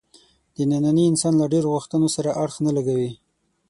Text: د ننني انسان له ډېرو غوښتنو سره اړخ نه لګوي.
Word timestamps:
د 0.55 0.57
ننني 0.71 1.03
انسان 1.11 1.33
له 1.37 1.45
ډېرو 1.53 1.67
غوښتنو 1.75 2.07
سره 2.15 2.35
اړخ 2.43 2.55
نه 2.65 2.71
لګوي. 2.77 3.11